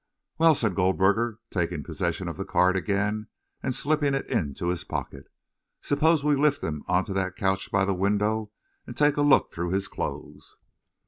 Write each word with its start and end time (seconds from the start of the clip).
"Well," 0.39 0.55
said 0.55 0.73
Goldberger, 0.73 1.37
taking 1.51 1.83
possession 1.83 2.27
of 2.27 2.35
the 2.35 2.43
card 2.43 2.75
again 2.75 3.27
and 3.61 3.71
slipping 3.71 4.15
it 4.15 4.27
into 4.31 4.69
his 4.69 4.83
pocket, 4.83 5.27
"suppose 5.79 6.23
we 6.23 6.33
lift 6.35 6.63
him 6.63 6.83
onto 6.87 7.13
that 7.13 7.35
couch 7.35 7.71
by 7.71 7.85
the 7.85 7.93
window 7.93 8.49
and 8.87 8.97
take 8.97 9.17
a 9.17 9.21
look 9.21 9.53
through 9.53 9.69
his 9.69 9.87
clothes." 9.87 10.57